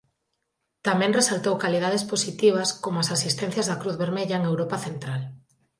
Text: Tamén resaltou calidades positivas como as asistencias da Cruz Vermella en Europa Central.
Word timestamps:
Tamén 0.87 1.15
resaltou 1.19 1.61
calidades 1.63 2.03
positivas 2.11 2.69
como 2.83 2.97
as 2.99 3.09
asistencias 3.17 3.67
da 3.67 3.79
Cruz 3.81 3.95
Vermella 4.03 4.35
en 4.37 4.43
Europa 4.51 4.77
Central. 4.87 5.21